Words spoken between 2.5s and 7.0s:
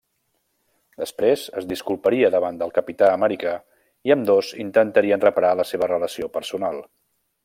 del Capità Amèrica i ambdós intentarien reparar la seva relació personal.